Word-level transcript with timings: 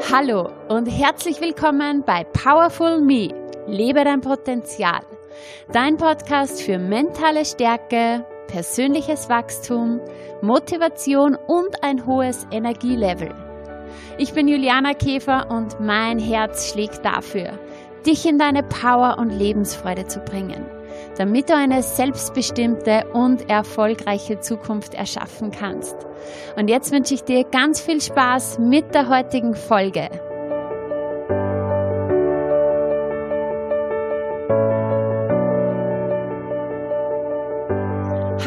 Hallo 0.00 0.48
und 0.68 0.86
herzlich 0.86 1.40
willkommen 1.40 2.02
bei 2.04 2.24
Powerful 2.24 3.00
Me. 3.00 3.34
Lebe 3.66 4.04
dein 4.04 4.20
Potenzial. 4.20 5.00
Dein 5.72 5.96
Podcast 5.96 6.62
für 6.62 6.78
mentale 6.78 7.44
Stärke, 7.44 8.24
persönliches 8.46 9.28
Wachstum, 9.28 10.00
Motivation 10.40 11.36
und 11.46 11.82
ein 11.82 12.06
hohes 12.06 12.46
Energielevel. 12.50 13.34
Ich 14.18 14.32
bin 14.32 14.48
Juliana 14.48 14.94
Käfer 14.94 15.50
und 15.50 15.80
mein 15.80 16.18
Herz 16.18 16.70
schlägt 16.70 17.04
dafür, 17.04 17.58
dich 18.06 18.24
in 18.24 18.38
deine 18.38 18.62
Power 18.62 19.18
und 19.18 19.30
Lebensfreude 19.30 20.06
zu 20.06 20.20
bringen 20.20 20.77
damit 21.16 21.48
du 21.48 21.54
eine 21.54 21.82
selbstbestimmte 21.82 23.06
und 23.12 23.48
erfolgreiche 23.50 24.40
Zukunft 24.40 24.94
erschaffen 24.94 25.50
kannst. 25.50 25.96
Und 26.56 26.68
jetzt 26.68 26.92
wünsche 26.92 27.14
ich 27.14 27.24
dir 27.24 27.44
ganz 27.44 27.80
viel 27.80 28.00
Spaß 28.00 28.58
mit 28.58 28.94
der 28.94 29.08
heutigen 29.08 29.54
Folge. 29.54 30.08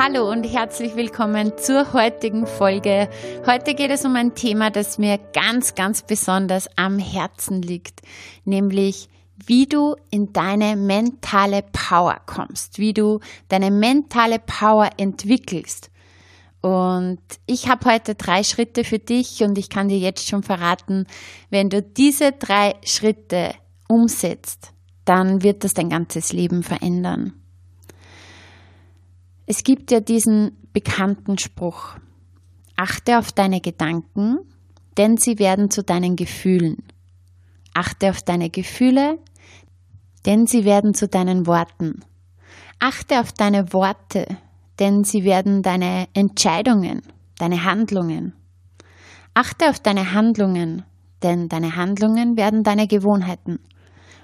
Hallo 0.04 0.32
und 0.32 0.46
herzlich 0.46 0.96
willkommen 0.96 1.58
zur 1.58 1.94
heutigen 1.94 2.48
Folge. 2.48 3.08
Heute 3.46 3.76
geht 3.76 3.92
es 3.92 4.04
um 4.04 4.16
ein 4.16 4.34
Thema, 4.34 4.72
das 4.72 4.98
mir 4.98 5.20
ganz, 5.32 5.76
ganz 5.76 6.02
besonders 6.02 6.68
am 6.76 6.98
Herzen 6.98 7.62
liegt, 7.62 8.02
nämlich 8.44 9.10
wie 9.48 9.66
du 9.66 9.96
in 10.10 10.34
deine 10.34 10.76
mentale 10.76 11.64
Power 11.72 12.22
kommst, 12.26 12.80
wie 12.80 12.94
du 12.94 13.20
deine 13.48 13.72
mentale 13.72 14.40
Power 14.40 14.90
entwickelst. 14.98 15.90
Und 16.62 17.20
ich 17.48 17.68
habe 17.68 17.92
heute 17.92 18.14
drei 18.16 18.44
Schritte 18.44 18.84
für 18.84 19.00
dich 19.00 19.42
und 19.44 19.58
ich 19.58 19.70
kann 19.70 19.90
dir 19.90 19.98
jetzt 19.98 20.28
schon 20.28 20.44
verraten, 20.44 21.08
wenn 21.50 21.70
du 21.70 21.82
diese 21.82 22.34
drei 22.34 22.76
Schritte 22.86 23.56
umsetzt, 23.88 24.72
dann 25.06 25.42
wird 25.42 25.64
das 25.64 25.74
dein 25.74 25.90
ganzes 25.90 26.34
Leben 26.34 26.62
verändern. 26.62 27.34
Es 29.48 29.64
gibt 29.64 29.92
ja 29.92 30.00
diesen 30.00 30.56
bekannten 30.72 31.38
Spruch, 31.38 31.96
achte 32.76 33.18
auf 33.18 33.32
deine 33.32 33.60
Gedanken, 33.60 34.40
denn 34.98 35.18
sie 35.18 35.40
werden 35.40 35.72
zu 35.72 35.84
deinen 35.84 36.16
Gefühlen. 36.16 36.84
Achte 37.74 38.12
auf 38.12 38.22
deine 38.22 38.50
Gefühle, 38.50 39.18
denn 40.26 40.48
sie 40.48 40.66
werden 40.66 40.94
zu 40.94 41.08
deinen 41.08 41.48
Worten. 41.48 42.04
Achte 42.80 43.20
auf 43.20 43.32
deine 43.32 43.74
Worte, 43.74 44.26
denn 44.80 45.04
sie 45.04 45.24
werden 45.24 45.62
deine 45.62 46.08
Entscheidungen, 46.14 47.02
deine 47.38 47.64
Handlungen. 47.64 48.34
Achte 49.34 49.70
auf 49.70 49.80
deine 49.80 50.14
Handlungen, 50.14 50.84
denn 51.24 51.50
deine 51.50 51.76
Handlungen 51.76 52.38
werden 52.38 52.64
deine 52.64 52.88
Gewohnheiten. 52.88 53.60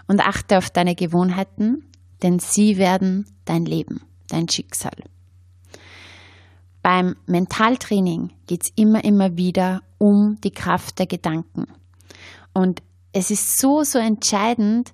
Und 0.08 0.26
achte 0.26 0.58
auf 0.58 0.70
deine 0.70 0.96
Gewohnheiten, 0.96 1.84
denn 2.24 2.40
sie 2.40 2.78
werden 2.78 3.26
dein 3.46 3.66
Leben, 3.66 4.02
dein 4.30 4.48
Schicksal. 4.48 4.96
Beim 6.82 7.16
Mentaltraining 7.26 8.32
geht 8.48 8.64
es 8.64 8.72
immer, 8.76 9.04
immer 9.04 9.36
wieder 9.36 9.82
um 9.98 10.40
die 10.44 10.52
Kraft 10.52 11.00
der 11.00 11.06
Gedanken. 11.06 11.66
Und 12.54 12.82
es 13.12 13.30
ist 13.30 13.60
so, 13.60 13.84
so 13.84 14.00
entscheidend, 14.00 14.94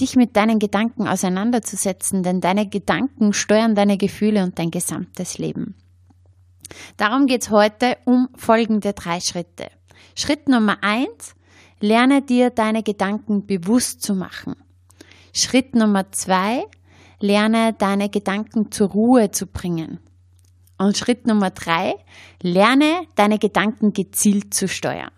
dich 0.00 0.16
mit 0.16 0.36
deinen 0.36 0.58
Gedanken 0.58 1.06
auseinanderzusetzen, 1.06 2.22
denn 2.22 2.40
deine 2.40 2.68
Gedanken 2.68 3.32
steuern 3.32 3.74
deine 3.74 3.98
Gefühle 3.98 4.42
und 4.42 4.58
dein 4.58 4.70
gesamtes 4.70 5.38
Leben. 5.38 5.74
Darum 6.96 7.26
geht 7.26 7.42
es 7.42 7.50
heute 7.50 7.98
um 8.04 8.28
folgende 8.34 8.92
drei 8.92 9.20
Schritte. 9.20 9.68
Schritt 10.16 10.48
Nummer 10.48 10.78
eins, 10.82 11.34
lerne 11.80 12.22
dir 12.22 12.50
deine 12.50 12.82
Gedanken 12.82 13.46
bewusst 13.46 14.02
zu 14.02 14.14
machen. 14.14 14.56
Schritt 15.34 15.74
Nummer 15.74 16.10
zwei, 16.12 16.64
lerne 17.20 17.74
deine 17.74 18.08
Gedanken 18.08 18.70
zur 18.70 18.88
Ruhe 18.90 19.30
zu 19.30 19.46
bringen. 19.46 19.98
Und 20.78 20.96
Schritt 20.96 21.26
Nummer 21.26 21.50
drei, 21.50 21.94
lerne 22.42 23.06
deine 23.14 23.38
Gedanken 23.38 23.92
gezielt 23.92 24.52
zu 24.54 24.68
steuern. 24.68 25.12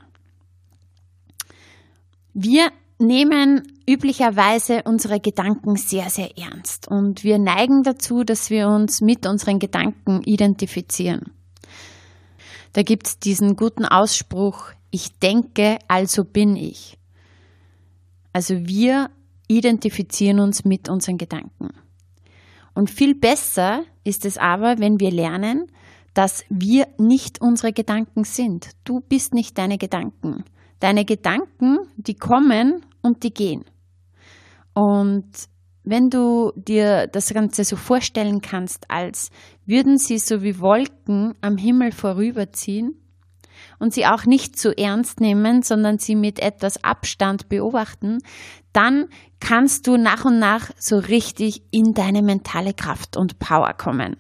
Wir 2.35 2.71
nehmen 2.99 3.63
üblicherweise 3.89 4.83
unsere 4.85 5.21
Gedanken 5.21 5.77
sehr, 5.77 6.11
sehr 6.11 6.39
ernst 6.39 6.89
und 6.89 7.25
wir 7.25 7.39
neigen 7.39 7.83
dazu, 7.83 8.25
dass 8.25 8.51
wir 8.51 8.69
uns 8.69 9.01
mit 9.01 9.27
unseren 9.27 9.59
Gedanken 9.59 10.23
identifizieren. 10.23 11.33
Da 12.73 12.83
gibt 12.83 13.07
es 13.07 13.19
diesen 13.19 13.57
guten 13.57 13.85
Ausspruch, 13.85 14.71
ich 14.91 15.19
denke, 15.19 15.79
also 15.89 16.25
bin 16.25 16.57
ich. 16.57 16.99
Also 18.33 18.67
wir 18.67 19.11
identifizieren 19.49 20.41
uns 20.41 20.65
mit 20.65 20.89
unseren 20.89 21.19
Gedanken. 21.19 21.71
Und 22.75 22.91
viel 22.91 23.15
besser 23.15 23.85
ist 24.03 24.25
es 24.25 24.39
aber, 24.39 24.79
wenn 24.79 24.99
wir 24.99 25.11
lernen, 25.11 25.71
dass 26.15 26.45
wir 26.49 26.89
nicht 26.99 27.41
unsere 27.41 27.73
Gedanken 27.73 28.25
sind. 28.25 28.71
Du 28.85 29.01
bist 29.01 29.35
nicht 29.35 29.59
deine 29.59 29.79
Gedanken. 29.79 30.45
Deine 30.81 31.05
Gedanken, 31.05 31.79
die 31.97 32.15
kommen 32.15 32.84
und 33.05 33.23
die 33.23 33.33
gehen. 33.33 33.65
Und 34.73 35.31
wenn 35.85 36.09
du 36.09 36.53
dir 36.57 37.07
das 37.07 37.33
Ganze 37.33 37.63
so 37.63 37.77
vorstellen 37.77 38.41
kannst, 38.41 38.91
als 38.91 39.31
würden 39.67 39.99
sie 39.99 40.19
so 40.19 40.43
wie 40.43 40.59
Wolken 40.59 41.35
am 41.43 41.59
Himmel 41.59 41.93
vorüberziehen 41.93 42.97
und 43.79 43.93
sie 43.93 44.07
auch 44.07 44.25
nicht 44.25 44.59
zu 44.59 44.77
ernst 44.77 45.21
nehmen, 45.21 45.63
sondern 45.63 45.99
sie 45.99 46.17
mit 46.17 46.41
etwas 46.41 46.83
Abstand 46.83 47.49
beobachten, 47.51 48.19
dann 48.73 49.09
kannst 49.41 49.87
du 49.87 49.97
nach 49.97 50.25
und 50.25 50.39
nach 50.39 50.71
so 50.79 50.97
richtig 50.97 51.63
in 51.71 51.93
deine 51.93 52.23
mentale 52.23 52.73
Kraft 52.73 53.17
und 53.17 53.39
Power 53.39 53.75
kommen. 53.75 54.17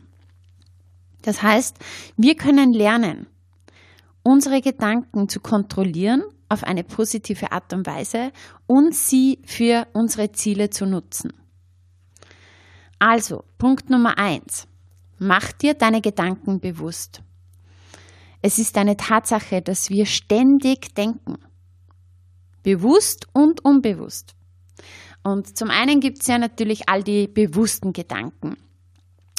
Das 1.23 1.43
heißt, 1.43 1.79
wir 2.19 2.37
können 2.37 2.75
lernen, 2.75 3.27
unsere 4.23 4.61
Gedanken 4.61 5.31
zu 5.31 5.41
kontrollieren 5.41 6.23
auf 6.55 6.65
eine 6.65 6.85
positive 6.85 7.53
Art 7.53 7.73
und 7.75 7.87
Weise 7.87 8.33
und 8.67 8.95
sie 8.95 9.41
für 9.45 9.87
unsere 9.93 10.33
Ziele 10.33 10.71
zu 10.71 10.87
nutzen. 10.87 11.33
Also, 12.99 13.45
Punkt 13.59 13.91
Nummer 13.91 14.17
eins. 14.17 14.67
Mach 15.19 15.53
dir 15.53 15.75
deine 15.75 16.01
Gedanken 16.01 16.61
bewusst. 16.61 17.23
Es 18.41 18.59
ist 18.59 18.79
eine 18.79 18.97
Tatsache, 18.97 19.63
dass 19.63 19.91
wir 19.91 20.07
ständig 20.07 20.95
denken. 20.95 21.37
Bewusst 22.63 23.27
und 23.33 23.65
unbewusst. 23.65 24.35
Und 25.23 25.57
zum 25.57 25.71
einen 25.71 26.01
gibt 26.01 26.21
es 26.21 26.29
ja 26.29 26.39
natürlich 26.39 26.89
all 26.89 27.03
die 27.03 27.27
bewussten 27.27 27.93
Gedanken, 27.93 28.57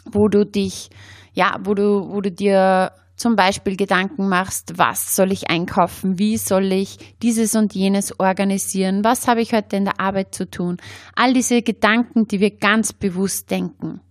wo 0.05 0.27
du 0.27 0.45
dich, 0.45 0.89
ja, 1.33 1.57
wo 1.63 1.75
du, 1.75 2.09
wo 2.09 2.21
du 2.21 2.31
dir 2.31 2.91
zum 3.15 3.35
Beispiel 3.35 3.77
Gedanken 3.77 4.27
machst, 4.27 4.77
was 4.77 5.15
soll 5.15 5.31
ich 5.31 5.49
einkaufen, 5.49 6.19
wie 6.19 6.37
soll 6.37 6.71
ich 6.71 7.15
dieses 7.21 7.55
und 7.55 7.73
jenes 7.73 8.19
organisieren, 8.19 9.03
was 9.03 9.27
habe 9.27 9.41
ich 9.41 9.53
heute 9.53 9.77
in 9.77 9.85
der 9.85 9.99
Arbeit 9.99 10.35
zu 10.35 10.49
tun. 10.49 10.77
All 11.15 11.33
diese 11.33 11.61
Gedanken, 11.61 12.27
die 12.27 12.39
wir 12.39 12.51
ganz 12.51 12.93
bewusst 12.93 13.49
denken. 13.51 14.01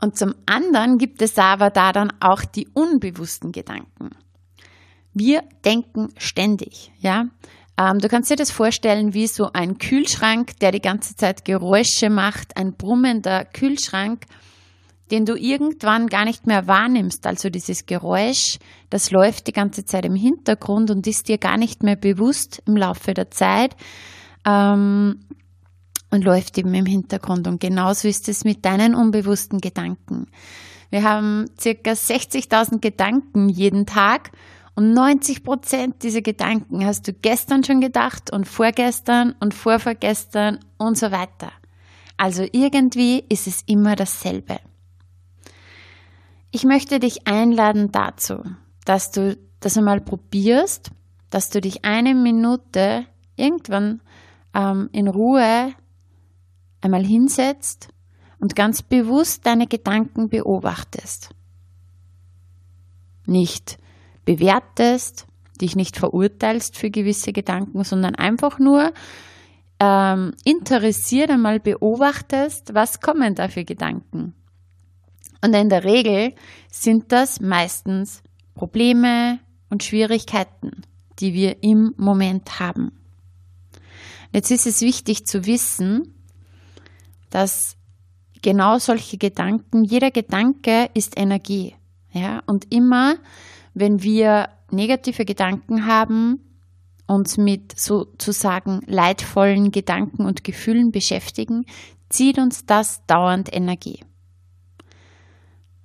Und 0.00 0.16
zum 0.16 0.34
anderen 0.46 0.98
gibt 0.98 1.22
es 1.22 1.38
aber 1.38 1.70
da 1.70 1.92
dann 1.92 2.12
auch 2.18 2.44
die 2.44 2.66
unbewussten 2.68 3.52
Gedanken. 3.52 4.10
Wir 5.14 5.44
denken 5.64 6.08
ständig, 6.16 6.90
ja. 6.98 7.26
Ähm, 7.78 7.98
du 7.98 8.08
kannst 8.08 8.30
dir 8.30 8.36
das 8.36 8.50
vorstellen 8.50 9.14
wie 9.14 9.26
so 9.26 9.50
ein 9.52 9.78
Kühlschrank, 9.78 10.58
der 10.60 10.72
die 10.72 10.80
ganze 10.80 11.14
Zeit 11.14 11.44
Geräusche 11.44 12.10
macht, 12.10 12.56
ein 12.56 12.72
brummender 12.72 13.44
Kühlschrank 13.44 14.26
den 15.10 15.26
du 15.26 15.34
irgendwann 15.36 16.06
gar 16.06 16.24
nicht 16.24 16.46
mehr 16.46 16.66
wahrnimmst. 16.66 17.26
Also 17.26 17.50
dieses 17.50 17.86
Geräusch, 17.86 18.58
das 18.90 19.10
läuft 19.10 19.46
die 19.46 19.52
ganze 19.52 19.84
Zeit 19.84 20.04
im 20.04 20.14
Hintergrund 20.14 20.90
und 20.90 21.06
ist 21.06 21.28
dir 21.28 21.38
gar 21.38 21.56
nicht 21.56 21.82
mehr 21.82 21.96
bewusst 21.96 22.62
im 22.66 22.76
Laufe 22.76 23.12
der 23.12 23.30
Zeit 23.30 23.76
ähm, 24.46 25.20
und 26.10 26.24
läuft 26.24 26.56
eben 26.58 26.72
im 26.74 26.86
Hintergrund. 26.86 27.46
Und 27.46 27.60
genauso 27.60 28.08
ist 28.08 28.28
es 28.28 28.44
mit 28.44 28.64
deinen 28.64 28.94
unbewussten 28.94 29.60
Gedanken. 29.60 30.28
Wir 30.90 31.02
haben 31.04 31.46
circa 31.58 31.92
60.000 31.92 32.80
Gedanken 32.80 33.48
jeden 33.48 33.86
Tag 33.86 34.30
und 34.74 34.94
90 34.94 35.42
Prozent 35.42 36.02
dieser 36.02 36.22
Gedanken 36.22 36.84
hast 36.86 37.06
du 37.06 37.12
gestern 37.12 37.64
schon 37.64 37.80
gedacht 37.80 38.32
und 38.32 38.46
vorgestern 38.46 39.34
und 39.40 39.52
vorvergestern 39.52 40.60
und 40.78 40.96
so 40.96 41.10
weiter. 41.10 41.52
Also 42.16 42.46
irgendwie 42.52 43.24
ist 43.28 43.46
es 43.46 43.62
immer 43.66 43.96
dasselbe. 43.96 44.58
Ich 46.54 46.64
möchte 46.64 47.00
dich 47.00 47.26
einladen 47.26 47.92
dazu, 47.92 48.44
dass 48.84 49.10
du 49.10 49.38
das 49.60 49.78
einmal 49.78 50.02
probierst, 50.02 50.90
dass 51.30 51.48
du 51.48 51.62
dich 51.62 51.86
eine 51.86 52.14
Minute 52.14 53.06
irgendwann 53.36 54.02
ähm, 54.52 54.90
in 54.92 55.08
Ruhe 55.08 55.72
einmal 56.82 57.06
hinsetzt 57.06 57.88
und 58.38 58.54
ganz 58.54 58.82
bewusst 58.82 59.46
deine 59.46 59.66
Gedanken 59.66 60.28
beobachtest. 60.28 61.30
Nicht 63.24 63.78
bewertest, 64.26 65.26
dich 65.58 65.74
nicht 65.74 65.96
verurteilst 65.96 66.76
für 66.76 66.90
gewisse 66.90 67.32
Gedanken, 67.32 67.82
sondern 67.82 68.14
einfach 68.14 68.58
nur 68.58 68.92
ähm, 69.80 70.34
interessiert 70.44 71.30
einmal 71.30 71.60
beobachtest, 71.60 72.74
was 72.74 73.00
kommen 73.00 73.34
da 73.34 73.48
für 73.48 73.64
Gedanken. 73.64 74.34
Und 75.44 75.54
in 75.54 75.68
der 75.68 75.84
Regel 75.84 76.34
sind 76.70 77.10
das 77.12 77.40
meistens 77.40 78.22
Probleme 78.54 79.40
und 79.70 79.82
Schwierigkeiten, 79.82 80.82
die 81.18 81.34
wir 81.34 81.62
im 81.62 81.94
Moment 81.96 82.60
haben. 82.60 82.92
Jetzt 84.32 84.50
ist 84.50 84.66
es 84.66 84.80
wichtig 84.80 85.26
zu 85.26 85.44
wissen, 85.46 86.14
dass 87.30 87.76
genau 88.40 88.78
solche 88.78 89.18
Gedanken, 89.18 89.84
jeder 89.84 90.10
Gedanke 90.10 90.88
ist 90.94 91.18
Energie. 91.18 91.74
Ja, 92.12 92.42
und 92.46 92.72
immer, 92.72 93.16
wenn 93.74 94.02
wir 94.02 94.48
negative 94.70 95.24
Gedanken 95.24 95.86
haben, 95.86 96.40
uns 97.06 97.36
mit 97.36 97.78
sozusagen 97.78 98.80
leidvollen 98.86 99.70
Gedanken 99.70 100.24
und 100.24 100.44
Gefühlen 100.44 100.92
beschäftigen, 100.92 101.66
zieht 102.08 102.38
uns 102.38 102.64
das 102.66 103.04
dauernd 103.06 103.52
Energie. 103.52 104.00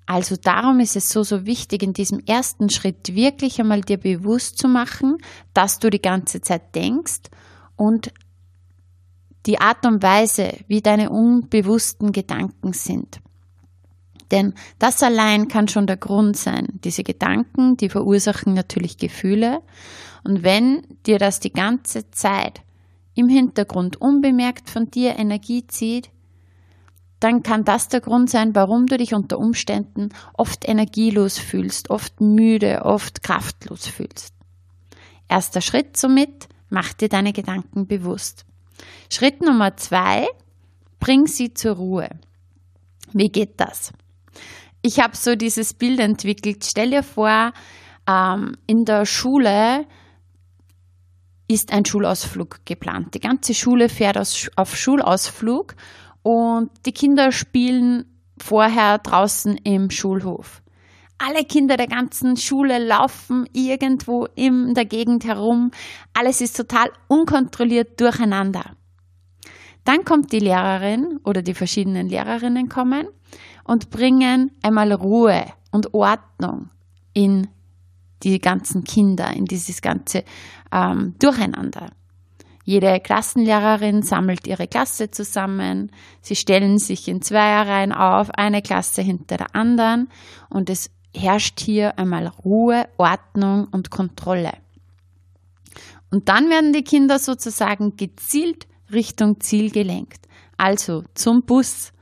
Also 0.07 0.37
darum 0.37 0.79
ist 0.79 0.95
es 0.95 1.09
so, 1.09 1.21
so 1.21 1.45
wichtig, 1.45 1.83
in 1.83 1.91
diesem 1.91 2.19
ersten 2.25 2.69
Schritt 2.69 3.13
wirklich 3.13 3.59
einmal 3.59 3.81
dir 3.81 3.97
bewusst 3.97 4.57
zu 4.57 4.69
machen, 4.69 5.17
dass 5.53 5.79
du 5.79 5.89
die 5.89 6.01
ganze 6.01 6.39
Zeit 6.39 6.73
denkst 6.73 7.23
und 7.75 8.13
die 9.45 9.59
Art 9.59 9.85
und 9.85 10.01
Weise, 10.01 10.53
wie 10.67 10.81
deine 10.81 11.09
unbewussten 11.09 12.13
Gedanken 12.13 12.71
sind. 12.71 13.19
Denn 14.31 14.53
das 14.79 15.03
allein 15.03 15.49
kann 15.49 15.67
schon 15.67 15.87
der 15.87 15.97
Grund 15.97 16.37
sein. 16.37 16.67
Diese 16.85 17.03
Gedanken, 17.03 17.75
die 17.75 17.89
verursachen 17.89 18.53
natürlich 18.53 18.97
Gefühle. 18.97 19.61
Und 20.23 20.43
wenn 20.43 20.83
dir 21.05 21.19
das 21.19 21.41
die 21.41 21.53
ganze 21.53 22.11
Zeit 22.11 22.61
im 23.13 23.27
Hintergrund 23.27 23.99
unbemerkt 23.99 24.69
von 24.69 24.89
dir 24.89 25.17
Energie 25.17 25.67
zieht, 25.67 26.11
dann 27.19 27.41
kann 27.43 27.63
das 27.63 27.87
der 27.87 28.01
Grund 28.01 28.29
sein, 28.29 28.53
warum 28.53 28.85
du 28.85 28.97
dich 28.97 29.13
unter 29.13 29.39
Umständen 29.39 30.09
oft 30.33 30.67
energielos 30.67 31.39
fühlst, 31.39 31.89
oft 31.89 32.21
müde, 32.21 32.83
oft 32.85 33.23
kraftlos 33.23 33.87
fühlst. 33.87 34.33
Erster 35.27 35.61
Schritt 35.61 35.97
somit, 35.97 36.47
mach 36.69 36.93
dir 36.93 37.09
deine 37.09 37.33
Gedanken 37.33 37.87
bewusst. 37.87 38.45
Schritt 39.09 39.41
Nummer 39.41 39.75
zwei, 39.77 40.27
bring 40.99 41.25
sie 41.25 41.53
zur 41.53 41.75
Ruhe. 41.75 42.09
Wie 43.13 43.29
geht 43.29 43.59
das? 43.59 43.93
Ich 44.81 44.99
habe 44.99 45.15
so 45.17 45.35
dieses 45.35 45.73
Bild 45.73 45.99
entwickelt. 45.99 46.63
Stell 46.63 46.91
dir 46.91 47.03
vor, 47.03 47.51
ähm, 48.07 48.55
in 48.67 48.85
der 48.85 49.05
Schule 49.05 49.85
ist 51.47 51.71
ein 51.71 51.85
Schulausflug 51.85 52.65
geplant. 52.65 53.13
Die 53.13 53.19
ganze 53.19 53.53
Schule 53.53 53.89
fährt 53.89 54.17
auf 54.55 54.75
Schulausflug 54.75 55.75
und 56.27 56.71
die 56.85 56.91
Kinder 56.91 57.31
spielen 57.31 58.03
vorher 58.37 58.97
draußen 58.97 59.55
im 59.63 59.89
Schulhof. 59.89 60.61
Alle 61.19 61.45
Kinder 61.45 61.77
der 61.77 61.87
ganzen 61.87 62.35
Schule 62.35 62.85
laufen 62.85 63.47
irgendwo 63.53 64.25
in 64.35 64.73
der 64.73 64.83
Gegend 64.83 65.23
herum. 65.23 65.71
Alles 66.13 66.41
ist 66.41 66.57
total 66.57 66.89
unkontrolliert 67.07 68.01
durcheinander. 68.01 68.75
Dann 69.85 70.03
kommt 70.03 70.33
die 70.33 70.39
Lehrerin 70.39 71.17
oder 71.23 71.41
die 71.41 71.53
verschiedenen 71.53 72.09
Lehrerinnen 72.09 72.67
kommen 72.67 73.07
und 73.63 73.89
bringen 73.89 74.51
einmal 74.61 74.91
Ruhe 74.91 75.45
und 75.71 75.93
Ordnung 75.93 76.71
in 77.13 77.47
die 78.23 78.39
ganzen 78.39 78.83
Kinder, 78.83 79.31
in 79.31 79.45
dieses 79.45 79.81
ganze 79.81 80.25
ähm, 80.73 81.15
Durcheinander. 81.19 81.91
Jede 82.67 82.99
Klassenlehrerin 82.99 84.01
sammelt 84.01 84.45
ihre 84.45 84.67
Klasse 84.67 85.09
zusammen, 85.09 85.89
sie 86.19 86.35
stellen 86.35 86.79
sich 86.79 87.07
in 87.07 87.21
Zweierreihen 87.21 87.93
auf, 87.93 88.29
eine 88.31 88.61
Klasse 88.61 89.01
hinter 89.01 89.37
der 89.37 89.55
anderen 89.55 90.09
und 90.49 90.69
es 90.69 90.91
herrscht 91.15 91.61
hier 91.61 91.97
einmal 91.97 92.27
Ruhe, 92.27 92.89
Ordnung 92.97 93.69
und 93.71 93.89
Kontrolle. 93.89 94.51
Und 96.11 96.27
dann 96.27 96.49
werden 96.49 96.73
die 96.73 96.83
Kinder 96.83 97.19
sozusagen 97.19 97.95
gezielt 97.95 98.67
Richtung 98.91 99.39
Ziel 99.39 99.71
gelenkt. 99.71 100.27
Also 100.57 101.05
zum 101.13 101.43
Bus. 101.43 101.93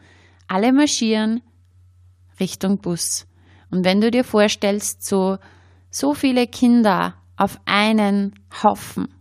Alle 0.48 0.74
marschieren 0.74 1.44
Richtung 2.40 2.80
Bus. 2.80 3.28
Und 3.70 3.86
wenn 3.86 4.02
du 4.02 4.10
dir 4.10 4.24
vorstellst, 4.24 5.06
so, 5.06 5.38
so 5.92 6.16
viele 6.16 6.48
Kinder 6.48 7.14
auf 7.38 7.60
einen 7.66 8.34
Haufen, 8.64 9.15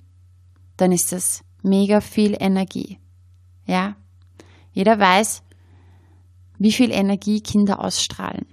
dann 0.76 0.92
ist 0.92 1.12
das 1.12 1.44
mega 1.62 2.00
viel 2.00 2.36
Energie. 2.38 2.98
Ja? 3.66 3.96
Jeder 4.72 4.98
weiß, 4.98 5.42
wie 6.58 6.72
viel 6.72 6.90
Energie 6.90 7.40
Kinder 7.40 7.80
ausstrahlen. 7.80 8.46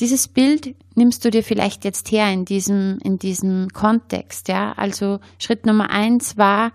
Dieses 0.00 0.28
Bild 0.28 0.76
nimmst 0.94 1.24
du 1.24 1.30
dir 1.30 1.42
vielleicht 1.42 1.84
jetzt 1.84 2.12
her 2.12 2.32
in 2.32 2.44
diesem, 2.44 2.98
in 3.02 3.18
diesem 3.18 3.68
Kontext, 3.70 4.48
ja. 4.48 4.72
Also 4.76 5.18
Schritt 5.38 5.66
Nummer 5.66 5.90
eins 5.90 6.36
war, 6.36 6.72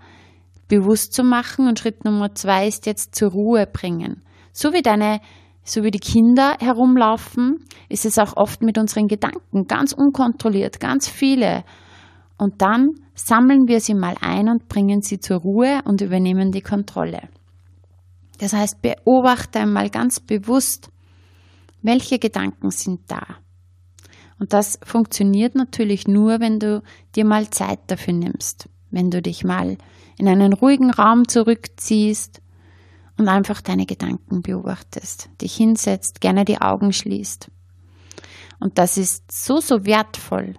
bewusst 0.67 1.13
zu 1.13 1.23
machen 1.23 1.67
und 1.67 1.79
Schritt 1.79 2.03
Nummer 2.03 2.35
zwei 2.35 2.67
ist 2.67 2.85
jetzt 2.85 3.15
zur 3.15 3.31
Ruhe 3.31 3.65
bringen. 3.65 4.23
So 4.51 4.73
wie 4.73 4.81
deine, 4.81 5.21
so 5.63 5.83
wie 5.83 5.91
die 5.91 5.99
Kinder 5.99 6.57
herumlaufen, 6.59 7.65
ist 7.87 8.05
es 8.05 8.17
auch 8.17 8.35
oft 8.35 8.61
mit 8.61 8.77
unseren 8.77 9.07
Gedanken 9.07 9.67
ganz 9.67 9.93
unkontrolliert, 9.93 10.81
ganz 10.81 11.07
viele. 11.07 11.63
Und 12.43 12.61
dann 12.61 12.95
sammeln 13.15 13.69
wir 13.69 13.79
sie 13.79 13.93
mal 13.93 14.17
ein 14.19 14.49
und 14.49 14.67
bringen 14.67 15.01
sie 15.01 15.17
zur 15.17 15.37
Ruhe 15.37 15.79
und 15.85 16.01
übernehmen 16.01 16.51
die 16.51 16.59
Kontrolle. 16.59 17.29
Das 18.37 18.51
heißt, 18.51 18.81
beobachte 18.81 19.59
einmal 19.59 19.89
ganz 19.89 20.19
bewusst, 20.19 20.89
welche 21.81 22.19
Gedanken 22.19 22.69
sind 22.69 22.99
da? 23.07 23.25
Und 24.39 24.51
das 24.51 24.77
funktioniert 24.83 25.55
natürlich 25.55 26.05
nur, 26.05 26.41
wenn 26.41 26.59
du 26.59 26.83
dir 27.15 27.23
mal 27.23 27.49
Zeit 27.49 27.79
dafür 27.87 28.13
nimmst, 28.13 28.67
wenn 28.91 29.09
du 29.09 29.21
dich 29.21 29.45
mal 29.45 29.77
in 30.17 30.27
einen 30.27 30.51
ruhigen 30.51 30.91
Raum 30.91 31.29
zurückziehst 31.29 32.41
und 33.17 33.29
einfach 33.29 33.61
deine 33.61 33.85
Gedanken 33.85 34.41
beobachtest, 34.41 35.29
dich 35.41 35.55
hinsetzt, 35.55 36.19
gerne 36.19 36.43
die 36.43 36.59
Augen 36.59 36.91
schließt. 36.91 37.49
Und 38.59 38.77
das 38.79 38.97
ist 38.97 39.31
so, 39.31 39.61
so 39.61 39.85
wertvoll, 39.85 40.55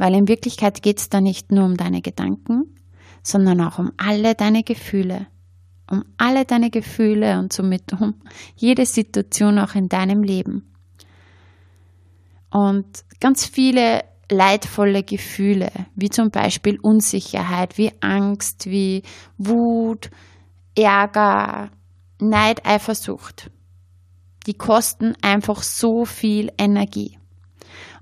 weil 0.00 0.14
in 0.14 0.28
Wirklichkeit 0.28 0.82
geht 0.82 0.98
es 0.98 1.10
da 1.10 1.20
nicht 1.20 1.52
nur 1.52 1.66
um 1.66 1.76
deine 1.76 2.00
Gedanken, 2.00 2.74
sondern 3.22 3.60
auch 3.60 3.78
um 3.78 3.92
alle 3.98 4.34
deine 4.34 4.62
Gefühle, 4.62 5.26
um 5.90 6.04
alle 6.16 6.46
deine 6.46 6.70
Gefühle 6.70 7.38
und 7.38 7.52
somit 7.52 7.92
um 7.92 8.14
jede 8.56 8.86
Situation 8.86 9.58
auch 9.58 9.74
in 9.74 9.90
deinem 9.90 10.22
Leben. 10.22 10.72
Und 12.50 12.86
ganz 13.20 13.44
viele 13.44 14.04
leidvolle 14.30 15.02
Gefühle, 15.02 15.70
wie 15.96 16.08
zum 16.08 16.30
Beispiel 16.30 16.78
Unsicherheit, 16.80 17.76
wie 17.76 17.92
Angst, 18.00 18.70
wie 18.70 19.02
Wut, 19.36 20.10
Ärger, 20.74 21.72
Neid, 22.18 22.64
Eifersucht, 22.64 23.50
die 24.46 24.54
kosten 24.54 25.12
einfach 25.20 25.62
so 25.62 26.06
viel 26.06 26.50
Energie. 26.56 27.18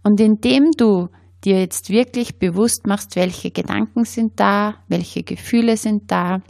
Und 0.05 0.21
indem 0.21 0.71
du 0.77 1.09
dir 1.45 1.61
jetzt 1.61 1.91
wirklich 1.91 2.39
bewusst 2.39 2.87
machst, 2.87 3.17
welche 3.17 3.51
Gedanken 3.51 4.05
sind 4.05 4.39
da, 4.41 4.77
welche 4.89 5.23
Gefühle 5.23 5.77
sind 5.77 6.11
da, 6.11 6.43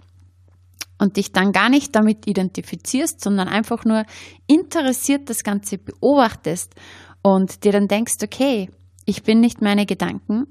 und 0.99 1.17
dich 1.17 1.33
dann 1.33 1.53
gar 1.53 1.69
nicht 1.69 1.95
damit 1.95 2.27
identifizierst, 2.27 3.21
sondern 3.21 3.49
einfach 3.49 3.85
nur 3.85 4.05
interessiert 4.47 5.31
das 5.31 5.45
Ganze 5.45 5.79
beobachtest 5.79 6.75
und 7.23 7.65
dir 7.65 7.73
dann 7.73 7.89
denkst, 7.89 8.17
okay, 8.23 8.71
ich 9.05 9.23
bin 9.23 9.41
nicht 9.41 9.63
meine 9.63 9.87
Gedanken 9.87 10.47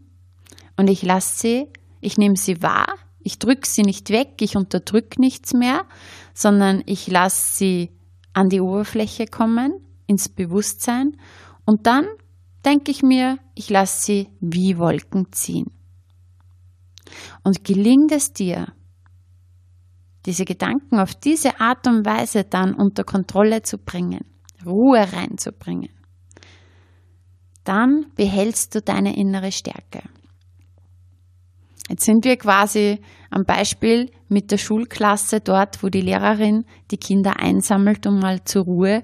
und 0.78 0.90
ich 0.90 1.04
lasse 1.04 1.40
sie, 1.40 1.68
ich 2.00 2.18
nehme 2.18 2.38
sie 2.38 2.62
wahr, 2.62 2.96
ich 3.20 3.40
drücke 3.40 3.68
sie 3.68 3.82
nicht 3.82 4.10
weg, 4.10 4.36
ich 4.40 4.56
unterdrücke 4.56 5.20
nichts 5.20 5.54
mehr, 5.54 5.86
sondern 6.34 6.82
ich 6.86 7.08
lasse 7.08 7.58
sie 7.58 7.92
an 8.34 8.50
die 8.50 8.62
Oberfläche 8.62 9.26
kommen, 9.26 9.74
ins 10.06 10.30
Bewusstsein 10.30 11.18
und 11.66 11.88
dann 11.88 12.08
denke 12.66 12.92
ich 12.92 13.04
mir, 13.04 13.38
ich 13.56 13.70
lasse 13.70 14.06
sie 14.06 14.30
wie 14.40 14.78
Wolken 14.78 15.32
ziehen. 15.32 15.72
Und 17.44 17.64
gelingt 17.64 18.12
es 18.12 18.34
dir, 18.34 18.74
diese 20.26 20.44
Gedanken 20.44 21.00
auf 21.00 21.16
diese 21.16 21.62
Art 21.62 21.88
und 21.88 22.06
Weise 22.06 22.44
dann 22.44 22.74
unter 22.74 23.04
Kontrolle 23.06 23.62
zu 23.62 23.78
bringen, 23.78 24.26
Ruhe 24.66 25.00
reinzubringen, 25.14 25.90
dann 27.64 28.08
behältst 28.16 28.76
du 28.76 28.82
deine 28.82 29.16
innere 29.18 29.52
Stärke. 29.52 30.02
Jetzt 31.90 32.04
sind 32.04 32.26
wir 32.26 32.36
quasi 32.38 33.00
am 33.30 33.46
Beispiel 33.46 34.12
mit 34.28 34.52
der 34.52 34.58
Schulklasse 34.58 35.40
dort, 35.40 35.82
wo 35.84 35.88
die 35.88 36.02
Lehrerin 36.02 36.66
die 36.92 36.98
Kinder 36.98 37.40
einsammelt 37.40 38.06
und 38.06 38.20
mal 38.20 38.44
zur 38.44 38.66
Ruhe 38.66 39.04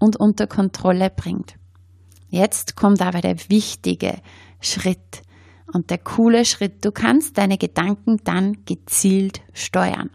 und 0.00 0.18
unter 0.18 0.48
Kontrolle 0.48 1.10
bringt. 1.10 1.54
Jetzt 2.34 2.74
kommt 2.74 3.00
aber 3.00 3.20
der 3.20 3.36
wichtige 3.48 4.20
Schritt. 4.60 5.22
Und 5.72 5.90
der 5.90 5.98
coole 5.98 6.44
Schritt, 6.44 6.84
du 6.84 6.90
kannst 6.90 7.38
deine 7.38 7.58
Gedanken 7.58 8.16
dann 8.24 8.64
gezielt 8.64 9.40
steuern. 9.52 10.10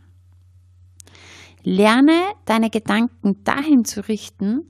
Lerne 1.63 2.21
deine 2.43 2.69
Gedanken 2.69 3.41
dahin 3.45 3.85
zu 3.85 4.05
richten, 4.09 4.63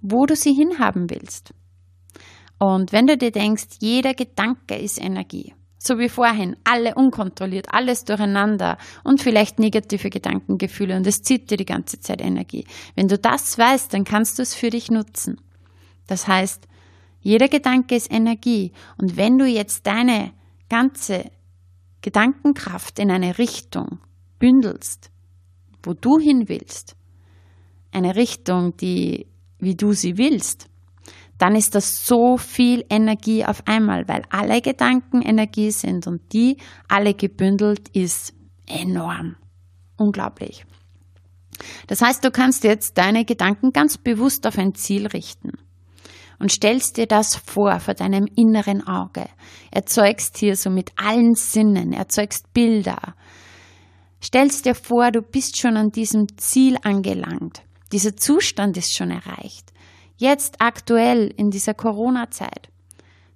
wo 0.00 0.24
du 0.24 0.34
sie 0.34 0.54
hinhaben 0.54 1.10
willst. 1.10 1.52
Und 2.58 2.92
wenn 2.92 3.06
du 3.06 3.18
dir 3.18 3.30
denkst, 3.30 3.76
jeder 3.80 4.14
Gedanke 4.14 4.76
ist 4.76 4.98
Energie, 4.98 5.52
so 5.76 5.98
wie 5.98 6.08
vorhin, 6.08 6.56
alle 6.64 6.94
unkontrolliert, 6.94 7.66
alles 7.74 8.06
durcheinander 8.06 8.78
und 9.04 9.20
vielleicht 9.20 9.58
negative 9.58 10.08
Gedankengefühle 10.08 10.96
und 10.96 11.06
es 11.06 11.22
zieht 11.22 11.50
dir 11.50 11.58
die 11.58 11.66
ganze 11.66 12.00
Zeit 12.00 12.22
Energie. 12.22 12.64
Wenn 12.94 13.08
du 13.08 13.18
das 13.18 13.58
weißt, 13.58 13.92
dann 13.92 14.04
kannst 14.04 14.38
du 14.38 14.42
es 14.42 14.54
für 14.54 14.70
dich 14.70 14.90
nutzen. 14.90 15.38
Das 16.06 16.26
heißt, 16.26 16.66
jeder 17.26 17.48
Gedanke 17.48 17.96
ist 17.96 18.12
Energie 18.12 18.70
und 18.98 19.16
wenn 19.16 19.36
du 19.36 19.46
jetzt 19.46 19.84
deine 19.84 20.32
ganze 20.68 21.28
Gedankenkraft 22.00 23.00
in 23.00 23.10
eine 23.10 23.38
Richtung 23.38 23.98
bündelst, 24.38 25.10
wo 25.82 25.92
du 25.92 26.20
hin 26.20 26.48
willst, 26.48 26.94
eine 27.90 28.14
Richtung, 28.14 28.76
die, 28.76 29.26
wie 29.58 29.74
du 29.74 29.92
sie 29.92 30.18
willst, 30.18 30.68
dann 31.36 31.56
ist 31.56 31.74
das 31.74 32.06
so 32.06 32.36
viel 32.36 32.84
Energie 32.90 33.44
auf 33.44 33.66
einmal, 33.66 34.06
weil 34.06 34.22
alle 34.30 34.60
Gedanken 34.62 35.20
Energie 35.20 35.72
sind 35.72 36.06
und 36.06 36.32
die 36.32 36.58
alle 36.86 37.12
gebündelt 37.12 37.88
ist 37.88 38.34
enorm. 38.68 39.34
Unglaublich. 39.96 40.64
Das 41.88 42.02
heißt, 42.02 42.24
du 42.24 42.30
kannst 42.30 42.62
jetzt 42.62 42.96
deine 42.98 43.24
Gedanken 43.24 43.72
ganz 43.72 43.98
bewusst 43.98 44.46
auf 44.46 44.58
ein 44.58 44.76
Ziel 44.76 45.08
richten 45.08 45.65
und 46.38 46.52
stellst 46.52 46.96
dir 46.96 47.06
das 47.06 47.36
vor 47.36 47.80
vor 47.80 47.94
deinem 47.94 48.26
inneren 48.36 48.86
Auge. 48.86 49.26
Erzeugst 49.70 50.38
hier 50.38 50.56
so 50.56 50.70
mit 50.70 50.92
allen 50.96 51.34
Sinnen, 51.34 51.92
erzeugst 51.92 52.52
Bilder. 52.52 53.14
Stellst 54.22 54.66
dir 54.66 54.74
vor, 54.74 55.10
du 55.10 55.22
bist 55.22 55.58
schon 55.58 55.76
an 55.76 55.90
diesem 55.90 56.26
Ziel 56.36 56.78
angelangt. 56.82 57.62
Dieser 57.92 58.16
Zustand 58.16 58.76
ist 58.76 58.96
schon 58.96 59.10
erreicht. 59.10 59.72
Jetzt 60.16 60.56
aktuell 60.60 61.32
in 61.36 61.50
dieser 61.50 61.74
Corona-Zeit. 61.74 62.68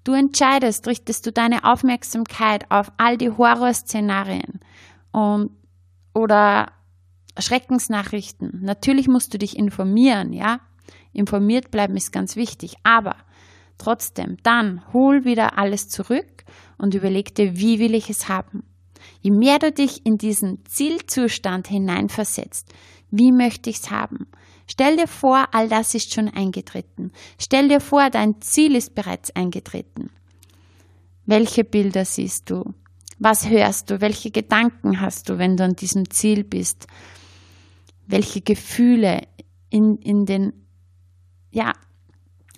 Du 0.03 0.13
entscheidest, 0.13 0.87
richtest 0.89 1.27
du 1.27 1.33
deine 1.33 1.65
Aufmerksamkeit 1.65 2.65
auf 2.71 2.91
all 2.97 3.19
die 3.19 3.31
Horrorszenarien 3.31 4.61
und, 5.13 5.51
oder 6.15 6.73
Schreckensnachrichten. 7.39 8.61
Natürlich 8.63 9.09
musst 9.09 9.35
du 9.35 9.39
dich 9.39 9.57
informieren, 9.57 10.33
ja. 10.33 10.61
Informiert 11.13 11.71
bleiben 11.71 11.97
ist 11.97 12.13
ganz 12.13 12.37
wichtig. 12.37 12.75
Aber 12.83 13.17
trotzdem, 13.79 14.37
dann 14.43 14.83
hol 14.93 15.25
wieder 15.25 15.59
alles 15.59 15.89
zurück 15.89 16.45
und 16.79 16.95
überleg 16.95 17.35
dir, 17.35 17.57
wie 17.57 17.79
will 17.79 17.95
ich 17.95 18.11
es 18.11 18.29
haben. 18.29 18.65
Je 19.21 19.31
mehr 19.31 19.59
du 19.59 19.73
dich 19.73 20.05
in 20.05 20.19
diesen 20.19 20.65
Zielzustand 20.67 21.69
hineinversetzt, 21.69 22.73
wie 23.11 23.33
möchte 23.33 23.71
ich 23.71 23.77
es 23.77 23.91
haben, 23.91 24.29
Stell 24.71 24.97
dir 24.97 25.09
vor, 25.09 25.49
all 25.51 25.69
das 25.69 25.97
ist 25.97 26.15
schon 26.15 26.29
eingetreten. 26.29 27.11
Stell 27.41 27.67
dir 27.67 27.81
vor, 27.81 28.09
dein 28.09 28.41
Ziel 28.41 28.77
ist 28.77 28.95
bereits 28.95 29.35
eingetreten. 29.35 30.11
Welche 31.27 31.65
Bilder 31.65 32.05
siehst 32.05 32.49
du? 32.51 32.73
Was 33.19 33.49
hörst 33.49 33.91
du? 33.91 34.01
Welche 34.01 34.31
Gedanken 34.31 35.01
hast 35.01 35.29
du, 35.29 35.39
wenn 35.39 35.57
du 35.57 35.65
an 35.65 35.75
diesem 35.75 36.09
Ziel 36.11 36.45
bist? 36.45 36.87
Welche 38.07 38.43
Gefühle 38.43 39.23
in, 39.71 39.97
in 39.97 40.25
den, 40.25 40.53
ja, 41.51 41.73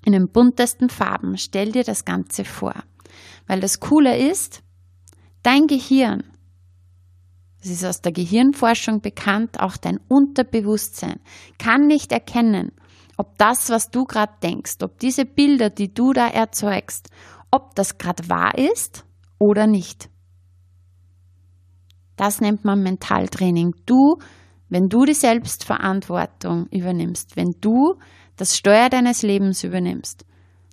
in 0.05 0.13
den 0.13 0.29
buntesten 0.29 0.89
Farben? 0.89 1.37
Stell 1.39 1.73
dir 1.73 1.85
das 1.85 2.05
Ganze 2.05 2.45
vor. 2.45 2.75
Weil 3.47 3.61
das 3.61 3.81
Coole 3.81 4.19
ist, 4.19 4.63
dein 5.43 5.67
Gehirn 5.67 6.25
es 7.63 7.71
ist 7.71 7.85
aus 7.85 8.01
der 8.01 8.11
Gehirnforschung 8.11 9.01
bekannt, 9.01 9.61
auch 9.61 9.77
dein 9.77 10.01
Unterbewusstsein 10.09 11.21
kann 11.59 11.87
nicht 11.87 12.11
erkennen, 12.11 12.73
ob 13.17 13.39
das, 13.39 13.71
was 13.71 13.91
du 13.91 14.05
gerade 14.05 14.33
denkst, 14.43 14.79
ob 14.83 14.99
diese 14.99 15.25
Bilder, 15.25 15.71
die 15.71 15.95
du 15.95 16.13
da 16.13 16.27
erzeugst, 16.27 17.09
ob 17.53 17.77
das 17.77 17.99
gerade 17.99 18.29
wahr 18.29 18.59
ist 18.59 19.05
oder 19.39 19.69
nicht. 19.69 20.11
Das 22.17 22.41
nennt 22.41 22.65
man 22.65 22.83
Mentaltraining. 22.83 23.75
Du, 23.87 24.19
wenn 24.73 24.89
du 24.89 25.05
die 25.05 25.13
Selbstverantwortung 25.13 26.67
übernimmst, 26.69 27.37
wenn 27.37 27.55
du 27.61 27.97
das 28.37 28.57
Steuer 28.57 28.89
deines 28.89 29.21
Lebens 29.21 29.65
übernimmst, 29.65 30.25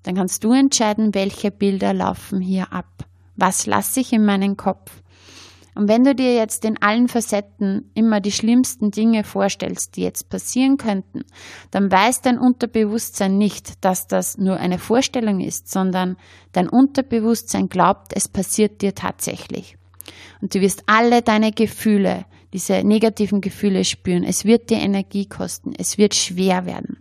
dann 0.04 0.16
kannst 0.16 0.42
du 0.46 0.54
entscheiden, 0.54 1.14
welche 1.14 1.52
Bilder 1.52 1.94
laufen 1.94 2.40
hier 2.40 2.72
ab. 2.72 3.06
Was 3.36 3.66
lasse 3.66 4.00
ich 4.00 4.14
in 4.14 4.24
meinen 4.24 4.56
Kopf? 4.56 5.04
Und 5.76 5.90
wenn 5.90 6.06
du 6.06 6.16
dir 6.16 6.34
jetzt 6.34 6.64
in 6.64 6.82
allen 6.82 7.10
Facetten 7.10 7.92
immer 7.94 8.22
die 8.22 8.32
schlimmsten 8.32 8.92
Dinge 8.92 9.26
vorstellst, 9.26 9.98
die 9.98 10.04
jetzt 10.04 10.30
passieren 10.30 10.78
könnten, 10.78 11.26
dann 11.72 11.92
weiß 11.92 12.22
dein 12.22 12.40
Unterbewusstsein 12.40 13.38
nicht, 13.38 13.84
dass 13.84 14.08
das 14.08 14.38
nur 14.38 14.56
eine 14.56 14.80
Vorstellung 14.80 15.42
ist, 15.42 15.70
sondern 15.70 16.16
dein 16.54 16.70
Unterbewusstsein 16.70 17.68
glaubt, 17.68 18.14
es 18.16 18.30
passiert 18.30 18.82
dir 18.82 18.96
tatsächlich. 18.96 19.76
Und 20.42 20.56
du 20.56 20.62
wirst 20.62 20.84
alle 20.88 21.22
deine 21.22 21.52
Gefühle, 21.52 22.26
diese 22.54 22.84
negativen 22.84 23.42
Gefühle 23.42 23.84
spüren. 23.84 24.24
Es 24.24 24.46
wird 24.46 24.70
dir 24.70 24.80
Energie 24.80 25.28
kosten. 25.28 25.74
Es 25.78 25.98
wird 25.98 26.16
schwer 26.16 26.66
werden. 26.66 26.98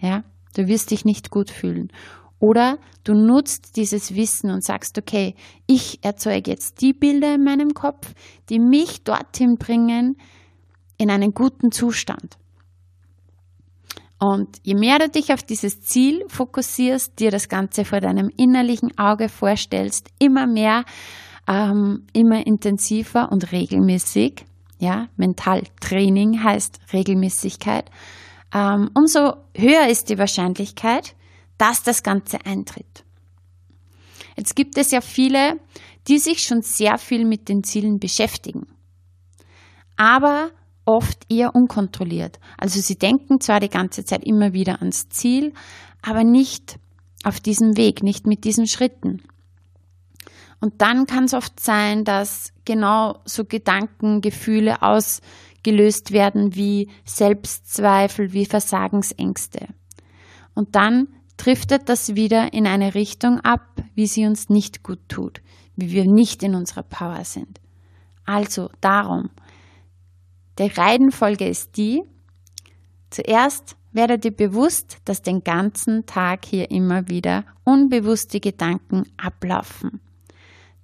Ja? 0.00 0.24
Du 0.54 0.66
wirst 0.66 0.90
dich 0.90 1.04
nicht 1.04 1.30
gut 1.30 1.50
fühlen. 1.50 1.92
Oder 2.38 2.78
du 3.04 3.14
nutzt 3.14 3.76
dieses 3.76 4.16
Wissen 4.16 4.50
und 4.50 4.64
sagst, 4.64 4.98
okay, 4.98 5.34
ich 5.66 6.02
erzeuge 6.02 6.50
jetzt 6.50 6.80
die 6.80 6.92
Bilder 6.92 7.36
in 7.36 7.44
meinem 7.44 7.72
Kopf, 7.72 8.14
die 8.48 8.58
mich 8.58 9.04
dorthin 9.04 9.56
bringen 9.58 10.16
in 10.98 11.10
einen 11.10 11.34
guten 11.34 11.70
Zustand. 11.70 12.36
Und 14.18 14.58
je 14.62 14.74
mehr 14.74 14.98
du 14.98 15.08
dich 15.08 15.32
auf 15.32 15.42
dieses 15.42 15.82
Ziel 15.82 16.24
fokussierst, 16.28 17.18
dir 17.18 17.30
das 17.30 17.48
Ganze 17.48 17.84
vor 17.84 18.00
deinem 18.00 18.30
innerlichen 18.36 18.96
Auge 18.96 19.28
vorstellst, 19.28 20.10
immer 20.18 20.46
mehr, 20.46 20.84
ähm, 21.48 22.06
immer 22.12 22.46
intensiver 22.46 23.32
und 23.32 23.50
regelmäßig, 23.50 24.44
ja, 24.82 25.08
Mentaltraining 25.16 26.42
heißt 26.42 26.80
Regelmäßigkeit, 26.92 27.88
ähm, 28.52 28.90
umso 28.94 29.34
höher 29.56 29.86
ist 29.88 30.10
die 30.10 30.18
Wahrscheinlichkeit, 30.18 31.14
dass 31.56 31.84
das 31.84 32.02
Ganze 32.02 32.44
eintritt. 32.44 33.04
Jetzt 34.36 34.56
gibt 34.56 34.76
es 34.76 34.90
ja 34.90 35.00
viele, 35.00 35.60
die 36.08 36.18
sich 36.18 36.42
schon 36.42 36.62
sehr 36.62 36.98
viel 36.98 37.24
mit 37.24 37.48
den 37.48 37.62
Zielen 37.62 38.00
beschäftigen, 38.00 38.66
aber 39.96 40.50
oft 40.84 41.32
eher 41.32 41.54
unkontrolliert. 41.54 42.40
Also 42.58 42.80
sie 42.80 42.98
denken 42.98 43.40
zwar 43.40 43.60
die 43.60 43.68
ganze 43.68 44.04
Zeit 44.04 44.24
immer 44.24 44.52
wieder 44.52 44.80
ans 44.80 45.08
Ziel, 45.10 45.52
aber 46.02 46.24
nicht 46.24 46.80
auf 47.22 47.38
diesem 47.38 47.76
Weg, 47.76 48.02
nicht 48.02 48.26
mit 48.26 48.42
diesen 48.42 48.66
Schritten. 48.66 49.22
Und 50.62 50.80
dann 50.80 51.06
kann 51.06 51.24
es 51.24 51.34
oft 51.34 51.58
sein, 51.58 52.04
dass 52.04 52.52
genau 52.64 53.18
so 53.24 53.44
Gedanken, 53.44 54.20
Gefühle 54.20 54.80
ausgelöst 54.80 56.12
werden 56.12 56.54
wie 56.54 56.88
Selbstzweifel, 57.04 58.32
wie 58.32 58.46
Versagensängste. 58.46 59.66
Und 60.54 60.76
dann 60.76 61.08
driftet 61.36 61.88
das 61.88 62.14
wieder 62.14 62.52
in 62.52 62.68
eine 62.68 62.94
Richtung 62.94 63.40
ab, 63.40 63.82
wie 63.96 64.06
sie 64.06 64.24
uns 64.24 64.50
nicht 64.50 64.84
gut 64.84 65.00
tut, 65.08 65.42
wie 65.74 65.90
wir 65.90 66.04
nicht 66.04 66.44
in 66.44 66.54
unserer 66.54 66.84
Power 66.84 67.24
sind. 67.24 67.60
Also 68.24 68.70
darum, 68.80 69.30
die 70.60 70.68
Reihenfolge 70.68 71.48
ist 71.48 71.76
die, 71.76 72.04
zuerst 73.10 73.76
werde 73.90 74.16
dir 74.16 74.30
bewusst, 74.30 74.98
dass 75.06 75.22
den 75.22 75.42
ganzen 75.42 76.06
Tag 76.06 76.44
hier 76.44 76.70
immer 76.70 77.08
wieder 77.08 77.46
unbewusste 77.64 78.38
Gedanken 78.38 79.06
ablaufen. 79.16 80.00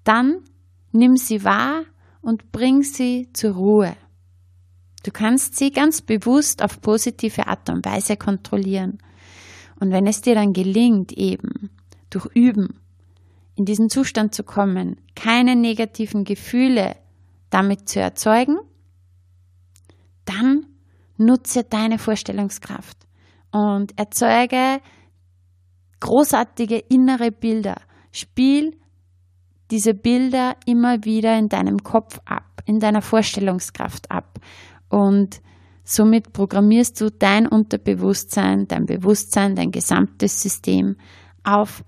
Dann 0.08 0.42
nimm 0.90 1.18
sie 1.18 1.44
wahr 1.44 1.82
und 2.22 2.50
bring 2.50 2.82
sie 2.82 3.28
zur 3.34 3.56
Ruhe. 3.56 3.94
Du 5.04 5.10
kannst 5.10 5.58
sie 5.58 5.70
ganz 5.70 6.00
bewusst 6.00 6.62
auf 6.62 6.80
positive 6.80 7.46
Art 7.46 7.68
und 7.68 7.84
Weise 7.84 8.16
kontrollieren. 8.16 9.02
Und 9.78 9.90
wenn 9.90 10.06
es 10.06 10.22
dir 10.22 10.34
dann 10.34 10.54
gelingt, 10.54 11.12
eben 11.12 11.68
durch 12.08 12.24
Üben 12.34 12.80
in 13.54 13.66
diesen 13.66 13.90
Zustand 13.90 14.34
zu 14.34 14.44
kommen, 14.44 14.96
keine 15.14 15.56
negativen 15.56 16.24
Gefühle 16.24 16.96
damit 17.50 17.90
zu 17.90 18.00
erzeugen, 18.00 18.56
dann 20.24 20.64
nutze 21.18 21.64
deine 21.64 21.98
Vorstellungskraft 21.98 22.96
und 23.50 23.92
erzeuge 23.98 24.80
großartige 26.00 26.78
innere 26.78 27.30
Bilder. 27.30 27.82
Spiel 28.10 28.74
diese 29.70 29.94
Bilder 29.94 30.56
immer 30.66 31.04
wieder 31.04 31.38
in 31.38 31.48
deinem 31.48 31.82
Kopf 31.82 32.20
ab, 32.24 32.62
in 32.64 32.80
deiner 32.80 33.02
Vorstellungskraft 33.02 34.10
ab 34.10 34.40
und 34.88 35.40
Somit 35.90 36.34
programmierst 36.34 37.00
du 37.00 37.10
dein 37.10 37.46
Unterbewusstsein, 37.46 38.68
dein 38.68 38.84
Bewusstsein, 38.84 39.56
dein 39.56 39.70
gesamtes 39.70 40.42
System 40.42 40.96
auf 41.44 41.82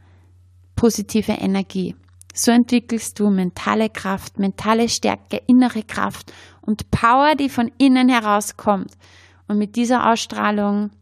positive 0.74 1.32
Energie. 1.32 1.94
So 2.32 2.50
entwickelst 2.50 3.20
du 3.20 3.28
mentale 3.28 3.90
Kraft, 3.90 4.38
mentale 4.38 4.88
Stärke, 4.88 5.42
innere 5.46 5.82
Kraft 5.82 6.32
und 6.62 6.90
Power, 6.90 7.34
die 7.34 7.50
von 7.50 7.70
innen 7.76 8.08
herauskommt. 8.08 8.96
Und 9.48 9.58
mit 9.58 9.76
dieser 9.76 10.10
Ausstrahlung 10.10 10.92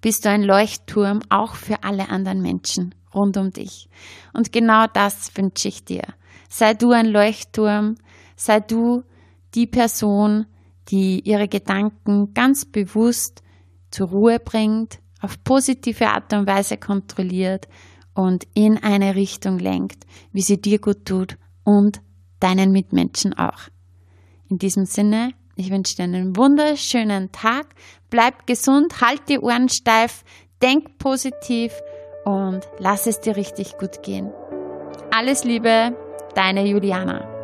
bist 0.00 0.24
du 0.24 0.30
ein 0.30 0.42
Leuchtturm 0.42 1.20
auch 1.28 1.54
für 1.54 1.84
alle 1.84 2.08
anderen 2.08 2.42
Menschen 2.42 2.96
rund 3.14 3.36
um 3.36 3.50
dich. 3.50 3.88
Und 4.32 4.52
genau 4.52 4.86
das 4.92 5.36
wünsche 5.36 5.68
ich 5.68 5.84
dir. 5.84 6.02
Sei 6.48 6.74
du 6.74 6.92
ein 6.92 7.06
Leuchtturm, 7.06 7.96
sei 8.36 8.60
du 8.60 9.02
die 9.54 9.66
Person, 9.66 10.46
die 10.88 11.20
ihre 11.20 11.48
Gedanken 11.48 12.32
ganz 12.34 12.64
bewusst 12.64 13.42
zur 13.90 14.08
Ruhe 14.08 14.38
bringt, 14.38 14.98
auf 15.20 15.42
positive 15.44 16.08
Art 16.08 16.32
und 16.32 16.46
Weise 16.46 16.76
kontrolliert 16.76 17.68
und 18.14 18.46
in 18.54 18.82
eine 18.82 19.14
Richtung 19.14 19.58
lenkt, 19.58 20.04
wie 20.32 20.42
sie 20.42 20.60
dir 20.60 20.78
gut 20.78 21.04
tut 21.04 21.36
und 21.64 22.00
deinen 22.40 22.72
Mitmenschen 22.72 23.34
auch. 23.34 23.68
In 24.48 24.58
diesem 24.58 24.86
Sinne, 24.86 25.32
ich 25.56 25.70
wünsche 25.70 25.96
dir 25.96 26.04
einen 26.04 26.36
wunderschönen 26.36 27.32
Tag, 27.32 27.74
bleib 28.10 28.46
gesund, 28.46 29.00
halt 29.00 29.28
die 29.28 29.38
Ohren 29.38 29.68
steif, 29.68 30.24
denk 30.62 30.98
positiv 30.98 31.72
und 32.28 32.60
lass 32.78 33.06
es 33.06 33.20
dir 33.20 33.36
richtig 33.36 33.78
gut 33.78 34.02
gehen. 34.02 34.30
Alles 35.10 35.44
Liebe, 35.44 35.96
deine 36.34 36.66
Juliana. 36.66 37.37